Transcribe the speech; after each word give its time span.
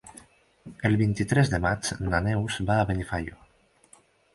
El 0.89 0.97
vint-i-tres 1.01 1.53
de 1.53 1.61
maig 1.67 1.93
na 2.09 2.25
Neus 2.31 2.59
va 2.73 2.79
a 2.87 2.91
Benifaió. 2.93 3.41